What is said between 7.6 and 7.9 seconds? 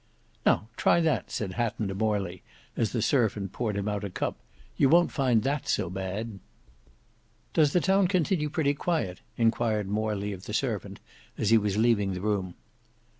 the